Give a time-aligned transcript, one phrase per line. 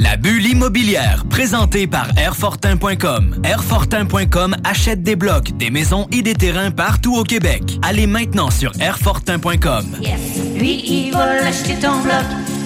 [0.00, 3.42] La bulle immobilière, présentée par Airfortin.com.
[3.44, 7.62] Airfortin.com achète des blocs, des maisons et des terrains partout au Québec.
[7.82, 9.84] Allez maintenant sur Airfortin.com.
[10.00, 10.18] Yes.
[10.56, 12.24] Lui, il va acheter ton bloc.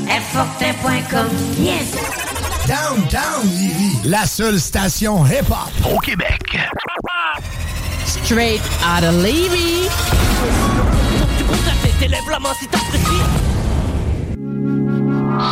[0.08, 1.26] Airfortin.com.
[1.58, 1.96] Yes.
[2.68, 6.56] Downtown Lévis, la seule station hip-hop Au Québec.
[8.06, 9.88] Straight out of Levy.
[11.36, 13.04] C'est pour ça que t'élèves la main si t'apprécies.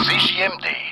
[0.05, 0.92] CJMD,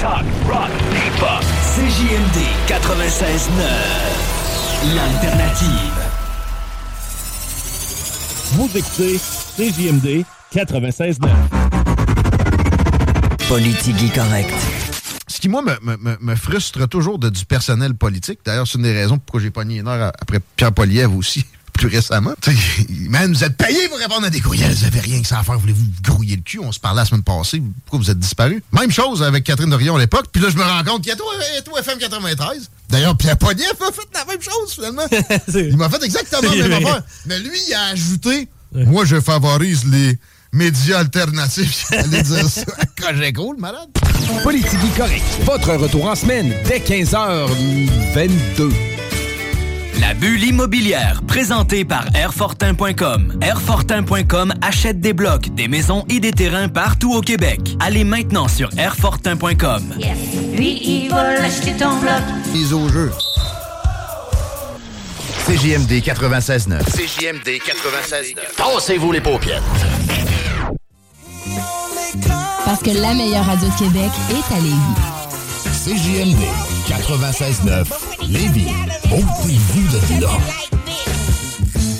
[0.00, 1.42] Talk, rock, hip-hop.
[1.74, 2.38] CJMD
[2.68, 3.50] 96.9.
[4.94, 5.94] L'alternative.
[8.52, 9.18] Vous écoutez
[9.56, 10.24] CJMD
[10.54, 11.28] 96.9.
[13.48, 14.54] Politique correct.
[15.40, 18.40] Ce qui, moi, me, me- me frustre toujours de du personnel politique.
[18.44, 21.86] D'ailleurs, c'est une des raisons pourquoi j'ai pogné une heure après Pierre Poliev aussi, plus
[21.88, 22.34] récemment.
[23.08, 24.70] Man, vous êtes payé pour répondre à des courriels.
[24.74, 25.58] Vous avez rien que ça à faire.
[25.58, 26.58] Voulez-vous vous grouiller le cul?
[26.58, 27.62] On se parlait la semaine passée.
[27.86, 28.62] Pourquoi vous êtes disparu?
[28.72, 30.26] Même chose avec Catherine Dorion à l'époque.
[30.30, 31.24] Puis là, je me rends compte qu'il y a tout,
[31.64, 32.70] tout FM 93.
[32.90, 35.06] D'ailleurs, Pierre Poliev a fait la même chose, finalement.
[35.70, 37.02] il m'a fait exactement la même affaire.
[37.24, 40.18] Mais lui, il a ajouté Moi, je favorise les
[40.52, 41.86] médias alternatifs.
[41.90, 43.88] J'allais dire ça à Cogeco, le malade.
[44.42, 45.24] Politique correct.
[45.44, 48.70] Votre retour en semaine dès 15h22.
[50.00, 53.38] La bulle immobilière, présentée par Airfortin.com.
[53.42, 57.60] Airfortin.com achète des blocs, des maisons et des terrains partout au Québec.
[57.80, 59.94] Allez maintenant sur Airfortin.com.
[59.98, 60.16] Yes.
[60.56, 62.22] Lui, il va acheter ton bloc.
[62.52, 63.10] Mise au jeu.
[65.46, 66.84] CJMD 96.9.
[66.84, 68.36] CJMD 96.9.
[68.56, 69.62] Tassez-vous les paupières.
[72.70, 74.76] Parce que la meilleure radio de Québec est à Lévis.
[75.72, 76.38] CJMD
[76.86, 77.84] 96.9
[78.28, 78.68] Lévis.
[79.06, 80.30] Ôtez-vous de là.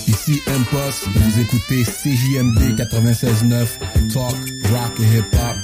[0.07, 3.67] Ici Impost, vous écoutez CJMD 96.9
[4.15, 4.37] Talk,
[4.71, 5.57] Rock et Hip Hop.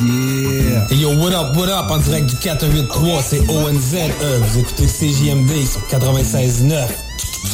[0.00, 0.88] Yeah!
[0.90, 1.88] Hey yo, what up, what up?
[1.92, 4.10] En direct du 483, c'est ONZE.
[4.42, 6.88] Vous écoutez CJMD sur 96.9.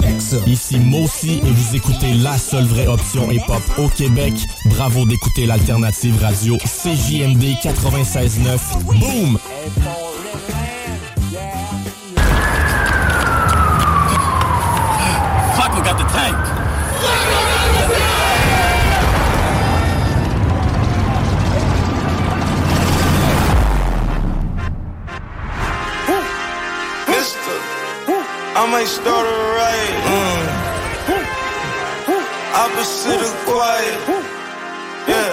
[0.04, 0.36] Check ça.
[0.46, 4.34] Ici Mossy et vous écoutez la seule vraie option hip-hop au Québec.
[4.66, 8.82] Bravo d'écouter l'alternative radio CJMD 96.9.
[8.84, 9.38] Boom!
[15.56, 16.36] Fuck, we got the tank.
[27.08, 27.58] Mister,
[28.56, 29.53] I might start a
[32.84, 33.96] this shit the quiet.
[35.08, 35.32] Yeah,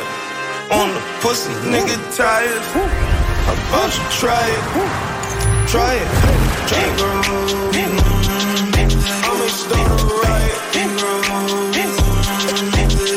[0.72, 2.64] on the pussy, nigga tired.
[3.48, 4.64] I'm about to try it.
[5.68, 6.10] Try it.
[6.70, 6.94] Try it.
[7.00, 7.22] girl.
[9.28, 10.60] I'ma start a riot.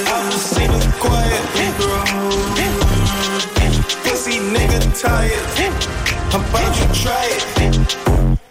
[0.06, 1.44] I see the quiet.
[4.04, 5.46] Pussy nigga tired.
[6.34, 7.42] I'm about to try it.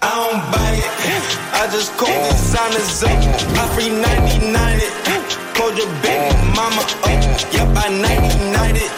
[0.01, 0.93] I don't buy it.
[1.59, 3.09] I just call the signers up.
[3.57, 4.32] I free 90.
[5.73, 7.17] Your baby mama up.
[7.49, 8.93] Yep, I 99 it.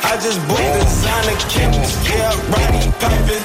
[0.00, 2.00] I just bought designer kits.
[2.08, 3.44] Yeah, Roddy piping.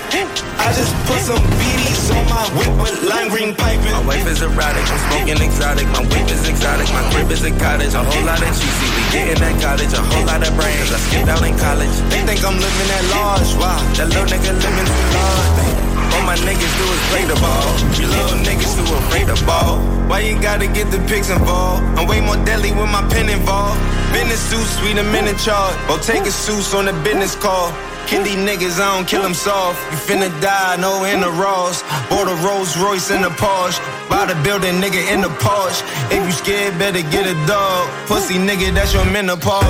[0.63, 3.91] I just put some BDs on my whip with lime green piping.
[3.91, 5.87] My wife is erotic, I'm smoking exotic.
[5.91, 7.91] My whip is exotic, my crib is a cottage.
[7.95, 9.91] A whole lot of cheesy, we get in that cottage.
[9.91, 11.95] A whole lot of brains, I skipped out in college.
[12.07, 13.51] They think I'm living at large.
[13.59, 15.68] Wow, that little nigga living too large.
[16.13, 17.67] All my niggas do is play the ball.
[17.99, 19.79] You little niggas too afraid of ball.
[20.09, 21.83] Why you gotta get the pics involved?
[21.97, 23.79] I'm way more deadly with my pen involved.
[24.13, 25.75] Business suit, sweet, a minute charge.
[25.87, 27.71] Bottega suits on the business call.
[28.07, 29.77] Kill these niggas, I don't kill them soft.
[29.91, 31.83] You finna die, no in the Ross.
[32.09, 33.77] Bought a Rolls Royce in the Porsche.
[34.09, 35.83] Buy the building, nigga, in the Porsche.
[36.09, 37.87] If you scared, better get a dog.
[38.07, 39.63] Pussy nigga, that's your menopause.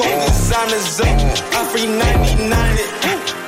[0.00, 1.20] Called designers uh, up.
[1.52, 2.88] I free 99 uh, it.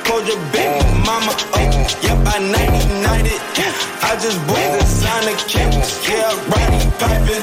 [0.05, 1.73] Called your baby mama up.
[2.05, 3.41] Yep, I 99 it.
[4.05, 6.05] I just bought designer kits.
[6.05, 7.41] Yeah, Roddy piping.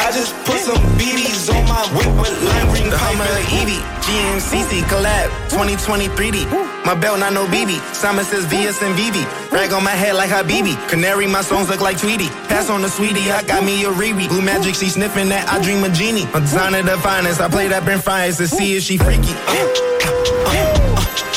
[0.00, 3.28] I just put some BDs on my whip with lime green The Hummer.
[3.60, 6.48] Evie, GMCC collab, 2020 3D.
[6.84, 7.78] My belt not no BB.
[7.94, 9.22] Simon says VS and VV.
[9.52, 10.74] Rag on my head like Habibi.
[10.88, 12.28] Canary, my songs look like Tweety.
[12.48, 14.28] Pass on the sweetie, I got me a Riri.
[14.28, 15.48] Blue magic, she sniffing that.
[15.48, 16.26] I dream a genie.
[16.32, 17.40] I'm designer the finest.
[17.40, 19.34] I played up in France to see if she freaky.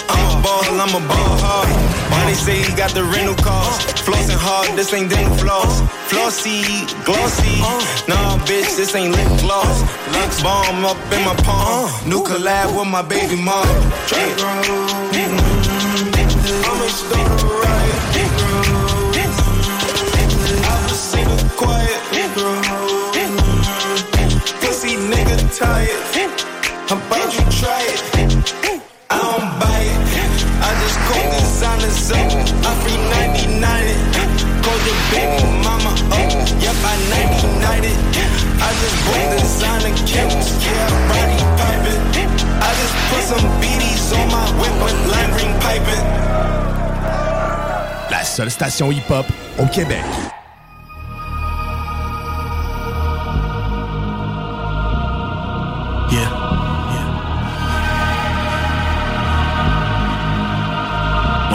[0.07, 1.80] I'm a ball, I'm a ball.
[2.31, 3.83] They say he got the rental cars?
[4.07, 5.81] Flossing hard, this ain't dental floss.
[6.07, 6.63] Flossy,
[7.03, 7.59] glossy.
[8.07, 9.83] Nah, bitch, this ain't lip gloss.
[10.13, 11.91] Lux bomb up in my palm.
[12.07, 13.67] New collab with my baby mom.
[36.83, 37.97] I 99 it.
[38.57, 38.69] I
[42.79, 43.47] just put some
[44.13, 44.41] on my.
[48.09, 49.25] La seule station hip-hop
[49.59, 50.03] au Québec.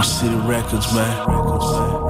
[0.02, 2.06] City records, man.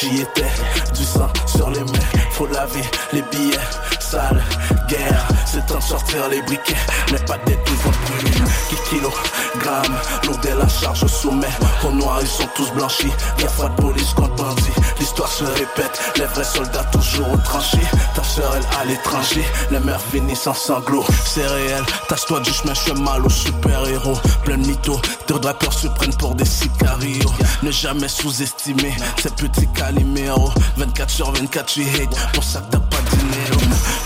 [0.00, 0.46] J'y étais.
[0.94, 3.56] Du sang sur les mains, faut laver les billets.
[4.00, 4.42] Sale,
[4.88, 5.28] guerre,
[5.58, 6.76] c'est temps de sortir les briquets.
[7.12, 8.36] Mais pas des tout brûler.
[8.68, 11.48] Qui kilogramme, lourd est la charge au sommet.
[11.86, 13.12] Au noir, ils sont tous blanchis.
[13.40, 14.72] Y'a pas de police contre bandit.
[14.98, 17.88] L'histoire se répète, les vrais soldats toujours au tranchées.
[18.14, 19.44] Ta soeur, elle à l'étranger.
[19.70, 21.04] Les mères finissent en sanglots.
[21.24, 24.18] C'est réel, tasse-toi du chemin, je fais mal aux super-héros.
[24.44, 27.32] Plein de mythos, de rappeurs se prennent pour des sicarios.
[27.62, 30.52] Ne jamais sous-estimer ces petits caliméros.
[30.76, 32.32] 24 sur 24, tu hate.
[32.32, 33.57] Pour ça que t'as pas de dinero.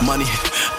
[0.04, 0.24] Money,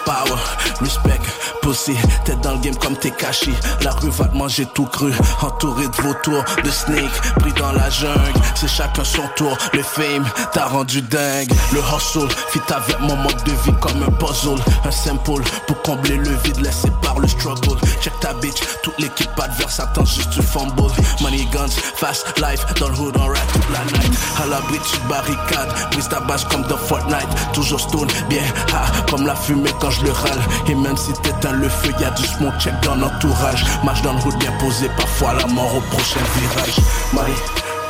[0.04, 0.38] power,
[0.80, 1.20] respect,
[1.62, 1.96] pussy.
[2.24, 3.52] T'es dans le game comme t'es caché.
[3.82, 5.12] La rue va te manger tout cru.
[5.40, 8.32] Entouré de vautours, de snakes, pris dans la jungle.
[8.54, 9.56] C'est chacun son tour.
[9.72, 11.50] Le fame t'a rendu dingue.
[11.72, 14.60] Le hustle fit avec mon mode de vie comme un puzzle.
[14.84, 17.78] Un simple pour combler le vide laissé par le struggle.
[18.00, 20.92] Check ta bitch, toute l'équipe adverse attend juste du fumble.
[21.20, 24.12] Money guns, fast life, dans le hood on ride toute la night.
[24.42, 27.28] À l'abri de barricade, brise ta base comme dans Fortnite.
[27.52, 28.42] Toujours stone, bien
[28.74, 30.40] ah, comme la fumée quand je le râle.
[30.68, 33.64] Et même si t'éteins le feu, y'a du smoke check dans l'entourage.
[33.84, 36.76] Marche dans le hood bien posé, parfois la mort au prochain virage.
[37.12, 37.34] Money,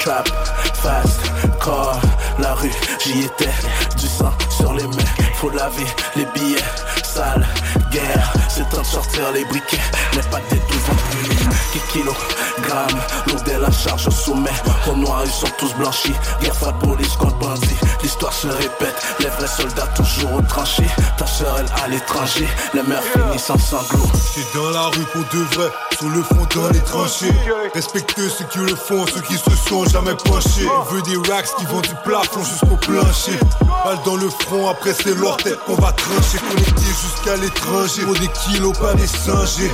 [0.00, 0.28] trap,
[0.74, 1.20] fast,
[1.64, 1.98] car,
[2.38, 2.70] la rue,
[3.02, 3.50] j'y étais.
[3.96, 6.58] Du sang sur les mains, faut laver les billets.
[7.02, 7.46] Sale,
[7.94, 9.80] guerre, c'est temps de sortir les briquets.
[10.14, 11.34] Mais pas des brûler.
[11.72, 14.50] Qui kilogramme, lourd est la charge au sommet.
[14.88, 16.14] Au noir, ils sont tous blanchis.
[16.42, 17.76] Y'a pas de police contre bandit.
[18.02, 20.84] L'histoire se répète, les vrais soldats toujours au tranché.
[21.16, 22.48] Ta soeur, elle à l'étranger.
[22.74, 24.10] Les mères finissent en sanglots.
[24.34, 27.34] C'est dans la rue pour de vrai, sur le front dans les tranchées.
[27.74, 30.68] Respectez ceux qui le font, ceux qui se sont jamais penchés.
[30.78, 33.38] On veut des racks qui vont du plafond jusqu'au plancher.
[33.84, 36.38] Balle dans le front, après c'est leur tête qu'on va trancher.
[36.38, 37.83] Connecté jusqu'à l'étranger.
[37.84, 39.70] Pour des kilos, pas des singés.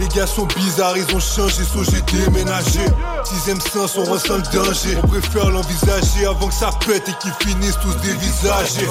[0.00, 2.80] Les gars sont bizarres, ils ont changé changé, so j'ai déménagé.
[3.24, 4.98] Sixième sens, on ressent le danger.
[5.02, 8.86] On préfère l'envisager avant que ça pète et qu'ils finissent tous dévisagés.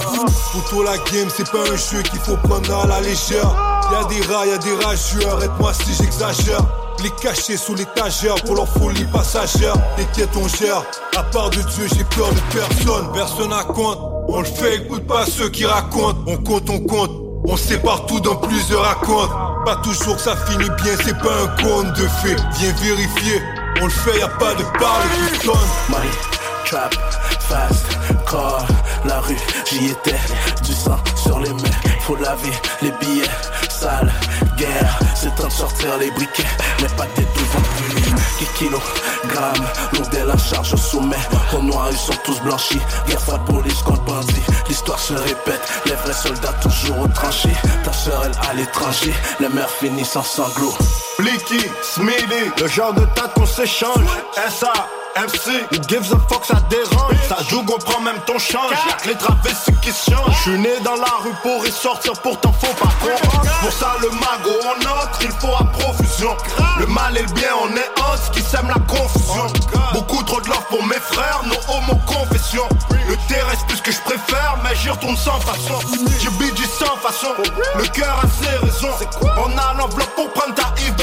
[0.51, 3.53] Pour toi, la game, c'est pas un jeu qu'il faut prendre à la légère.
[3.91, 6.61] Y'a des rats, y'a des rageux, arrête-moi si j'exagère.
[7.03, 9.73] Les cacher sous l'étagère pour leur folie passagère.
[9.97, 10.83] T'inquiète, on gère?
[11.17, 13.11] À part de Dieu, j'ai peur de personne.
[13.13, 13.99] Personne à compte.
[14.27, 16.19] On le fait, écoute pas ceux qui racontent.
[16.27, 17.20] On compte, on compte.
[17.43, 19.31] On sait partout dans plusieurs racontes.
[19.65, 22.35] Pas toujours que ça finit bien, c'est pas un conte de fait.
[22.59, 23.41] Viens vérifier.
[23.81, 26.40] On le fait, y a pas de parle qui sonne.
[26.71, 26.95] Trap,
[27.49, 27.85] fast,
[28.31, 28.65] car,
[29.03, 29.35] la rue,
[29.69, 30.15] j'y étais.
[30.63, 33.27] Du sang sur les mains, faut laver les billets.
[33.69, 34.09] Sale,
[34.55, 36.47] guerre, c'est temps de sortir les briquets.
[36.81, 37.67] Mais pas tes devant
[38.39, 39.65] Qui kilogramme,
[40.13, 41.19] de la charge au sommet.
[41.53, 42.79] Au noir, ils sont tous blanchis.
[43.05, 44.41] Guerre pas de police contre bandit.
[44.69, 47.49] L'histoire se répète, les vrais soldats toujours au tranché.
[47.83, 49.13] Ta sœur, elle à l'étranger.
[49.41, 50.77] Les mères finissent en sanglots.
[51.19, 54.05] Blicky, Smithy, le genre de tête qu'on s'échange.
[54.49, 54.73] SA,
[55.15, 57.15] MC, who gives a fuck, ça dérange.
[57.27, 58.71] Ça joue, on prend même ton change.
[58.87, 60.35] Y'a que les travestis qui se changent.
[60.39, 63.51] J'suis né dans la rue pour y sortir, pourtant faut pas comprendre.
[63.61, 66.35] Pour ça, le mago, on entre, il faut à profusion.
[66.79, 69.47] Le mal et le bien, on est entre, qui sème la confusion.
[69.93, 72.67] Beaucoup trop de love pour mes frères, nos homo confessions.
[73.07, 75.79] Le terrestre plus que je préfère, mais j'y retourne sans façon.
[76.19, 77.27] J'ai du sans façon,
[77.75, 78.93] le cœur a ses raisons.
[79.37, 80.95] On a l'enveloppe pour prendre ta Yves,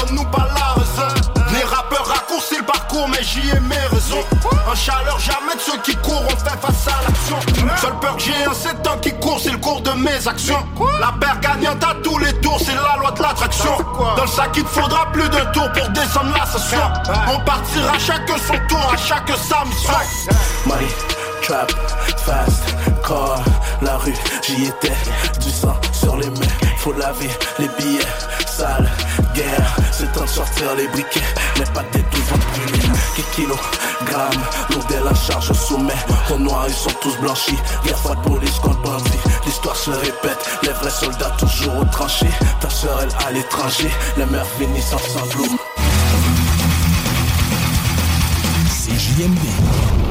[3.41, 4.23] j'y ai mes raisons.
[4.69, 7.37] En chaleur, jamais de ceux qui courent, on fait face à l'action.
[7.81, 10.63] Seule peur que j'ai un 7 ans qui court, c'est le cours de mes actions.
[10.99, 13.71] La paire gagnante à tous les tours, c'est la loi de l'attraction.
[14.15, 16.81] Dans le sac, il te faudra plus d'un tour pour descendre la session.
[17.33, 19.93] On partira chacun son tour, à chaque sa mission.
[20.65, 20.87] Money,
[21.41, 21.71] trap,
[22.17, 22.75] fast,
[23.07, 23.39] car,
[23.81, 24.13] la rue,
[24.45, 24.93] j'y étais.
[25.39, 26.48] Du sang sur les mains,
[26.79, 28.07] faut laver les billets.
[28.47, 28.89] Sale,
[29.35, 31.21] guerre, c'est temps de sortir les briquets.
[31.57, 32.87] Mais pas tes devant brûlés.
[33.15, 36.01] Qui kilogramme, lourd de la charge au sommet.
[36.33, 37.57] Au noir, ils sont tous blanchis.
[37.83, 39.19] Guerre pas de police contre bandit.
[39.45, 42.27] L'histoire se répète, les vrais soldats toujours au tranché.
[42.61, 43.91] Ta sœur, elle à l'étranger.
[44.17, 45.57] Les mères finissent en sanglots.
[48.69, 50.08] C'est JMD.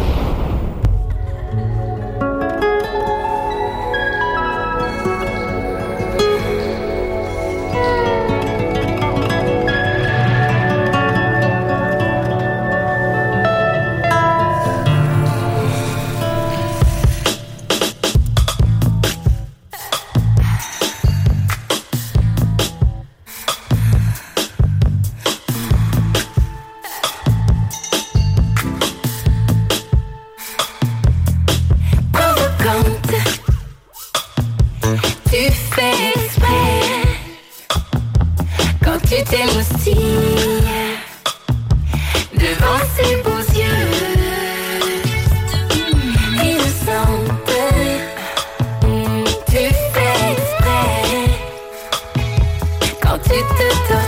[53.18, 54.07] Quand tu te tortilles.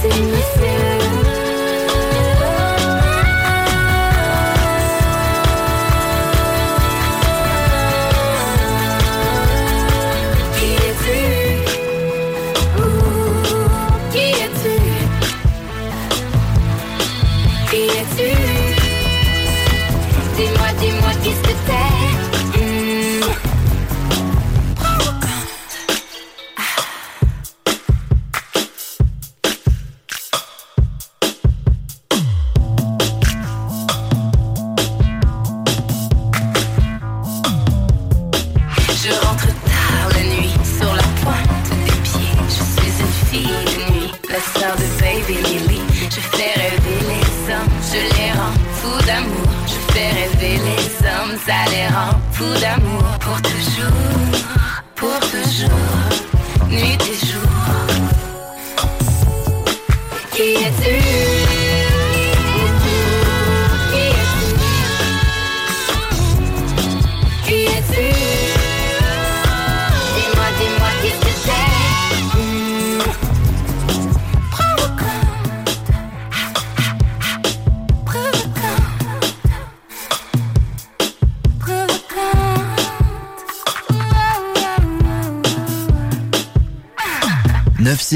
[0.00, 0.87] Devant ces messieurs.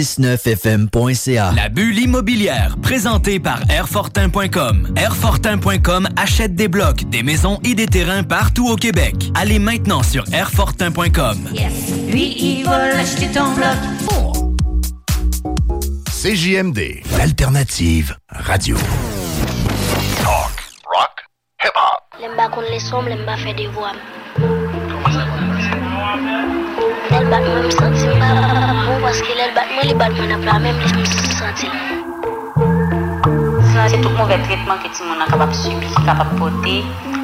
[0.03, 1.53] 969fm.ca.
[1.55, 4.93] La bulle immobilière, présentée par Airfortin.com.
[4.97, 9.15] Airfortin.com achète des blocs, des maisons et des terrains partout au Québec.
[9.35, 11.49] Allez maintenant sur Airfortin.com.
[12.09, 13.77] Lui, il veut acheter ton bloc.
[16.11, 18.77] CJMD, l'alternative radio.
[26.13, 28.29] Bat mwen m santi m ba
[28.87, 31.05] bon paske lel bat mwen li bat mwen ap la mèm li m
[31.39, 31.69] santi.
[33.73, 36.77] Sa se tout mauvais traitement que ti moun an kapap subi, ki kapap pote,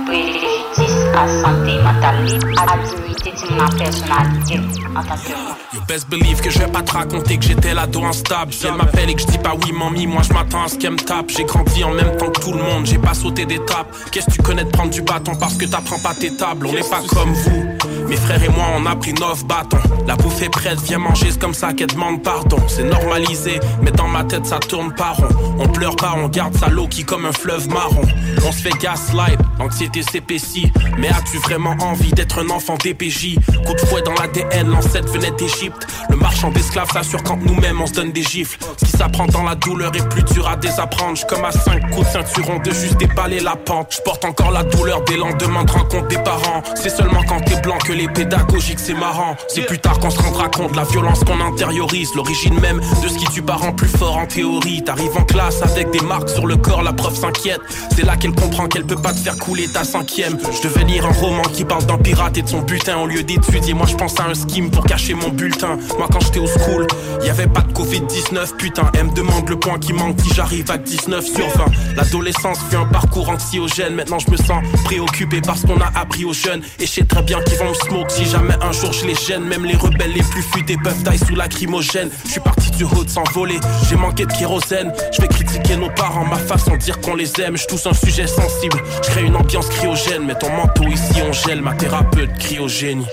[0.06, 4.60] prejudice à santé mentale li, à dignité ti moun an personnalité
[4.96, 5.54] en tant que moun.
[5.74, 8.54] You best believe que je vais pas te raconter que j'étais l'ado instable.
[8.54, 10.78] Si elle m'appelle et que je dis pas oui, mamie, moi je m'attends à ce
[10.78, 11.28] qu'elle me tape.
[11.28, 13.86] J'ai grandi en même temps que tout le monde, j'ai pas sauté d'étape.
[14.10, 16.68] Qu'est-ce que tu connais de prendre du bâton parce que t'apprends pas tes tables?
[16.68, 17.77] On n'est pas comme vous.
[18.08, 19.76] Mes frères et moi, on a pris neuf bâtons.
[20.06, 22.58] La bouffe est prête, viens manger, c'est comme ça qu'elle demande pardon.
[22.66, 25.28] C'est normalisé, mais dans ma tête ça tourne pas rond.
[25.58, 28.02] On pleure pas, on garde sa l'eau qui comme un fleuve marron.
[28.46, 30.72] On se fait gaslight, anxiété s'épaissit.
[30.98, 33.36] Mais as-tu vraiment envie d'être un enfant DPJ?
[33.66, 35.86] Coup de fouet dans l'ADN, l'ancêtre venait d'Égypte.
[36.10, 38.58] Le marchand d'esclaves s'assure quand nous-mêmes on se donne des gifles.
[38.76, 41.18] Ce qui s'apprend dans la douleur est plus dur à désapprendre.
[41.28, 43.94] Comme à cinq coups de ceinturon de juste déballer la pente.
[43.96, 46.62] Je porte encore la douleur des lendemains de rencontre des parents.
[46.74, 49.36] C'est seulement quand t'es blanc que les pédagogiques c'est marrant.
[49.48, 52.14] C'est plus tard qu'on se rendra compte de la violence qu'on intériorise.
[52.14, 54.82] L'origine même de ce qui tue parent plus fort en théorie.
[54.84, 57.60] T'arrives en classe avec des marques sur le corps, la prof s'inquiète.
[57.94, 59.36] C'est là qu'elle comprend qu'elle peut pas te faire
[59.84, 60.36] cinquième.
[60.50, 63.22] Je devais lire un roman qui parle d'un pirate et de son butin au lieu
[63.22, 63.74] d'étudier.
[63.74, 65.78] Moi je pense à un scheme pour cacher mon bulletin.
[65.96, 66.86] Moi quand j'étais au school,
[67.24, 68.90] y avait pas de Covid-19, putain.
[68.94, 71.64] Elle me demande le point qui manque si j'arrive à 19 sur 20.
[71.96, 73.94] L'adolescence fut un parcours anxiogène.
[73.94, 76.62] Maintenant je me sens préoccupé par ce qu'on a appris aux jeunes.
[76.78, 79.14] Et je sais très bien qu'ils vont me smoke si jamais un jour je les
[79.14, 79.44] gêne.
[79.44, 82.10] Même les rebelles les plus futés peuvent die sous lacrymogène.
[82.26, 83.58] Je suis parti du haut s'envoler,
[83.88, 84.92] j'ai manqué de kérosène.
[85.12, 87.56] Je vais critiquer nos parents, ma façon de dire qu'on les aime.
[87.56, 90.24] Je un sujet sensible, je crée une ambiance cryogène.
[90.24, 93.06] Mais ton manteau ici on gèle, ma thérapeute cryogénie.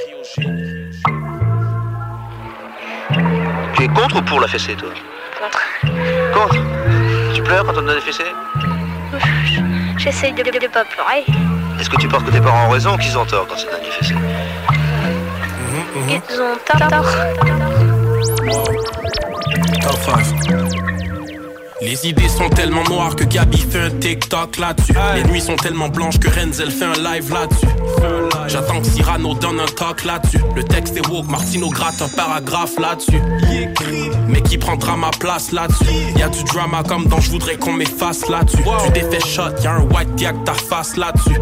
[3.74, 4.90] Tu es contre ou pour la fessée, toi
[5.42, 5.62] Contre.
[6.34, 6.56] Contre
[7.34, 8.24] Tu pleures quand on te donne des fessées
[9.98, 11.26] J'essaye de ne pas pleurer.
[11.80, 13.70] Est-ce que tu penses que tes parents ont raison ou qu'ils ont tort quand c'est
[13.70, 14.16] donne des fessées
[16.10, 17.06] Ils ont tort.
[19.82, 20.95] Top 5.
[21.86, 24.94] Les idées sont tellement noires que Gabi fait un TikTok là-dessus.
[25.14, 27.68] Les nuits sont tellement blanches que Renzel fait un live là-dessus.
[28.48, 30.40] J'attends que Cyrano donne un talk là-dessus.
[30.56, 33.22] Le texte est woke, Martino gratte un paragraphe là-dessus.
[34.28, 35.86] Mais qui prendra ma place là-dessus?
[36.18, 38.64] Y a du drama comme dans Je voudrais qu'on m'efface là-dessus.
[38.94, 41.40] Tu fait shot, y'a un white diac ta face là-dessus.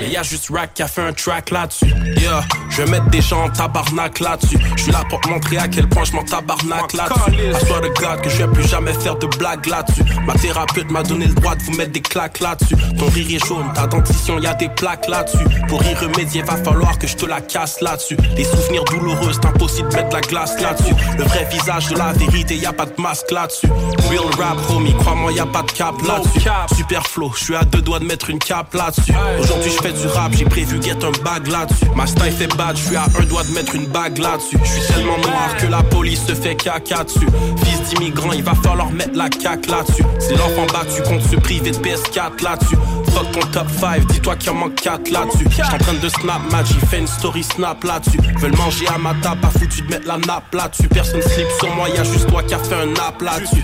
[0.00, 1.92] Mais y'a juste Rack qui a fait un track là-dessus.
[2.16, 2.40] Yeah,
[2.78, 4.58] je vais mettre des gens en tabarnak là-dessus.
[4.76, 7.52] Je suis là pour te montrer à quel point je m'en tabarnak là-dessus.
[7.52, 10.04] À soi de God que je vais plus jamais faire de blagues là-dessus.
[10.24, 12.76] Ma thérapeute m'a donné le droit de vous mettre des claques là-dessus.
[12.96, 15.44] Ton rire est jaune, ta dentition, y a des plaques là-dessus.
[15.66, 18.16] Pour y remédier, va falloir que je te la casse là-dessus.
[18.36, 20.94] Les souvenirs douloureux, c'est impossible de mettre la glace là-dessus.
[21.16, 23.66] Le vrai visage de la vérité, y a pas de masque là-dessus.
[24.08, 26.48] Real rap, homie, crois-moi, y a pas de cap là-dessus.
[26.76, 29.12] Super flow, je suis à deux doigts de mettre une cape là-dessus.
[29.40, 31.86] Aujourd'hui, je fais du rap, j'ai prévu get un bag là-dessus.
[31.96, 34.58] Ma style fait bad, je suis à un doigt de mettre une bague là-dessus.
[34.62, 37.28] Je suis tellement noir que la police se fait caca dessus.
[37.64, 40.04] Fils d'immigrant, il va falloir mettre la caque là-dessus.
[40.18, 42.76] C'est l'enfant battu contre se priver de PS4 là-dessus.
[43.14, 45.46] Fuck ton top 5, dis-toi qu'il en manque 4 là-dessus.
[45.50, 48.18] J'suis en train de snap match, fait une story snap là-dessus.
[48.38, 50.88] Veulent manger à ma table, pas foutu de mettre la nappe là-dessus.
[50.88, 53.62] Personne slip sur moi, y'a juste toi qui a fait un nap là-dessus.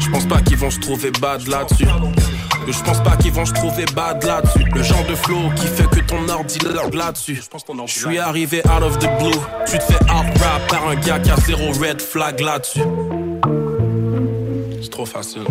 [0.00, 1.86] Je pense pas qu'ils vont se trouver bad là-dessus.
[2.66, 4.64] Je pense pas qu'ils vont se trouver bad là-dessus.
[4.74, 6.58] Le genre de flow qui fait que ton ordi
[6.92, 7.42] là-dessus.
[7.86, 9.40] Je suis arrivé out of the blue.
[9.66, 12.80] Tu te fais out rap par un gars qui a zéro red flag là-dessus.
[14.82, 15.44] C'est trop facile.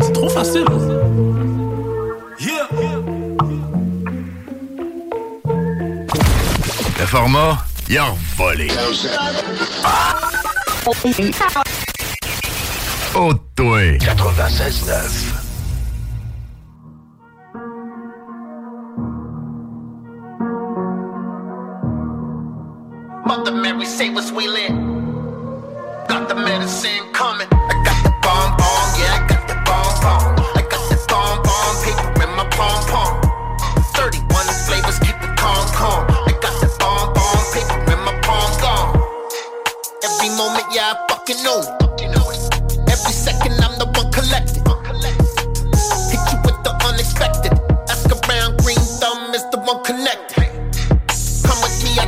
[0.00, 0.64] C'est trop facile.
[6.98, 8.68] Le format, il a volé.
[10.86, 10.92] Oh,
[13.62, 13.96] toi.
[13.98, 15.41] 96.9.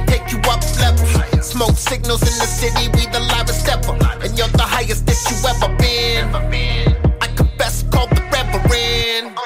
[0.07, 1.47] take you up levels.
[1.47, 3.93] Smoke signals in the city, we the livest ever.
[4.23, 6.25] And you're the highest that you ever been.
[7.21, 9.44] I could best call the reverend.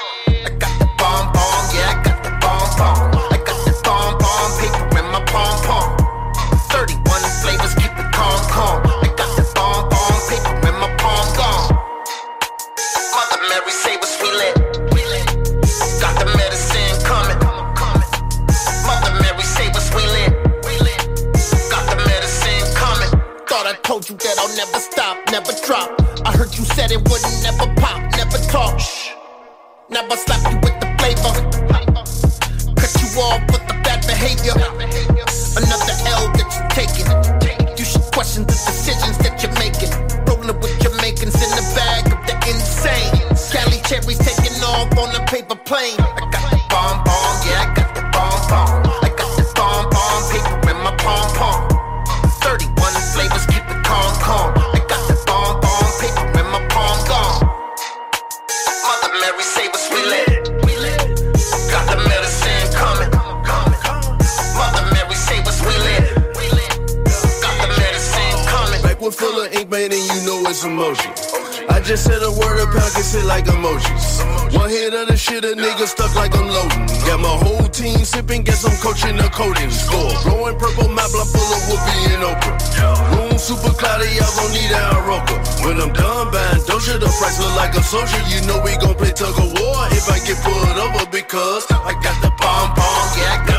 [26.89, 28.79] Said it wouldn't never pop, never talk.
[28.79, 29.11] Shh.
[29.89, 31.33] Never slap you with the flavor.
[32.75, 34.53] Cut you off with the bad behavior.
[35.57, 37.09] Another L that you're taking.
[37.77, 39.91] You should question the decisions that you're making.
[40.25, 43.13] Rolling with your makings in the bag of the insane.
[43.51, 45.99] Cali cherries taking off on a paper plane.
[45.99, 48.78] I got the bomb bomb, yeah, I got the bomb bomb.
[69.69, 71.13] Man, and you know it's emotion.
[71.69, 74.25] I just said a word, a pound can sit like emojis.
[74.57, 76.85] One hit of the shit, a nigga stuck like I'm loading.
[77.05, 80.09] Got my whole team sipping, guess I'm coaching the coding score.
[80.25, 82.53] Blowing purple map block full of whoopee and okra.
[83.13, 85.35] Room super cloudy, y'all gon' need an Aroka.
[85.61, 88.21] When I'm done buying Doja, the price look like a soldier.
[88.33, 91.93] You know we gon' play tug of war if I get pulled over because I
[92.01, 93.07] got the bomb bomb.
[93.13, 93.58] Yeah, I got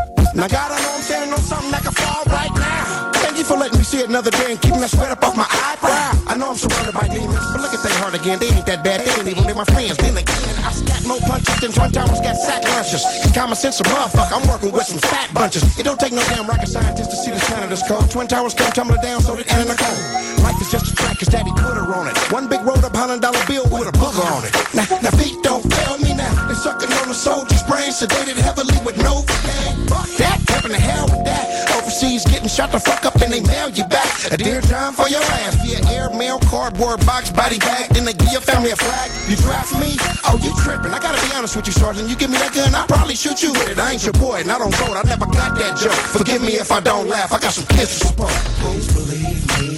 [0.41, 3.13] Now, God, I know I'm standing on something that can fall right now.
[3.21, 5.45] Thank you for letting me see another day and keeping that sweat up off my
[5.45, 6.17] eyebrow.
[6.25, 8.41] I know I'm surrounded by demons, but look at they heart again.
[8.41, 9.05] They ain't that bad.
[9.05, 10.01] They ain't even they my friends.
[10.01, 13.05] Then again, I got more punches than Twin Towers got sack lunches.
[13.37, 14.33] Common sense a motherfucker.
[14.33, 15.61] I'm working with some fat bunches.
[15.77, 18.09] It don't take no damn rocket scientist to see the this Canada's cold.
[18.09, 20.01] Twin Towers come tumbling down, so did Anna Nicole.
[20.41, 22.17] Life is just a track, cause daddy put her on it.
[22.33, 24.57] One big rolled up hundred dollar bill with a booger on it.
[24.73, 26.33] Now, now feet don't fail me now.
[26.49, 29.75] They sucking on the soldier's brain, sedated heavily with no game.
[29.91, 31.43] Fuck that, heaven to hell with that.
[31.75, 34.07] Overseas getting shot the fuck up, and they mail you back.
[34.31, 37.89] A dear time for your ass via air, mail, cardboard box, body bag.
[37.91, 39.11] Then they give your family a flag.
[39.27, 39.97] You draft me?
[40.23, 40.93] Oh, you tripping.
[40.93, 42.07] I gotta be honest with you, Sergeant.
[42.07, 43.77] You give me that gun, I'll probably shoot you with it.
[43.79, 44.95] I ain't your boy, and I don't vote.
[44.95, 45.99] I never got that joke.
[46.15, 47.33] Forgive me if I don't laugh.
[47.33, 48.13] I got some kids to.
[48.15, 49.75] Please believe me.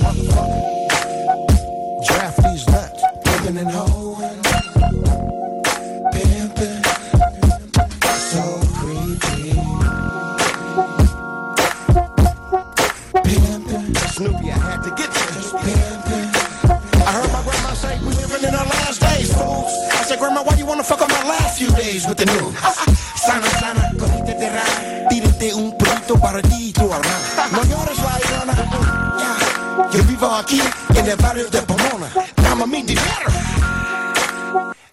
[2.06, 3.02] Draft these nuts.
[3.26, 4.03] Living and hoeing.
[22.26, 22.56] The news?
[23.16, 25.10] sana, sana, cogite de rana.
[25.10, 27.48] Tírate un purito para ti y tu hermana.
[27.52, 28.54] No llores, la irona.
[29.18, 29.90] Yeah.
[29.92, 30.62] Yo vivo aquí,
[30.96, 32.08] en el barrio de Pomona.
[32.38, 33.30] Dame mi dinero.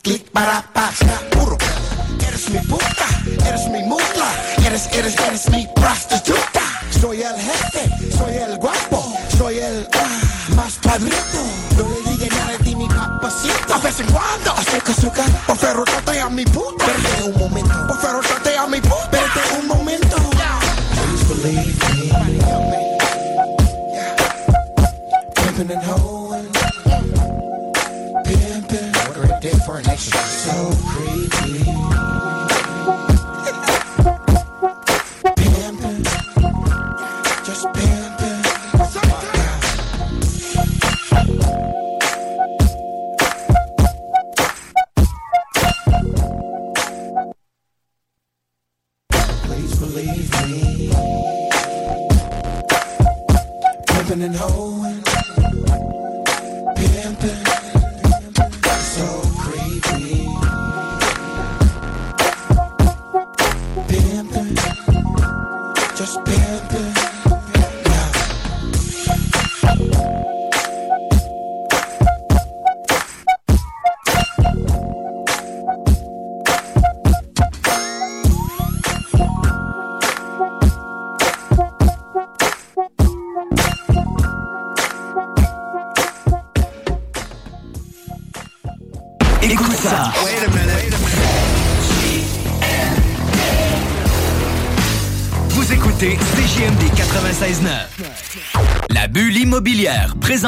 [0.03, 1.57] Click para pasta, puro.
[2.27, 3.07] Eres mi puta,
[3.47, 4.31] eres mi mutla.
[4.67, 6.63] Eres, eres, eres mi prostituta.
[7.01, 11.41] Soy el jefe, soy el guapo, soy el ah, más padrito.
[11.77, 13.75] No le diga nada de mi papacito.
[13.75, 15.57] A vez en cuando, azúcar, azúcar.
[15.57, 16.80] Favor, trate a mi puta.
[21.41, 22.40] Please believe me.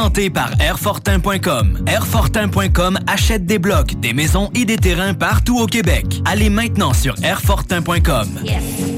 [0.02, 1.84] Présentée par Airfortin.com.
[1.86, 6.20] Airfortin.com achète des blocs, des maisons et des terrains partout au Québec.
[6.24, 8.28] Allez maintenant sur Airfortin.com.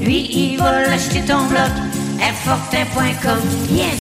[0.01, 1.69] Lui, il va l'acheter ton bloc.
[2.19, 3.39] Airfortin.com.
[3.69, 4.04] Yes.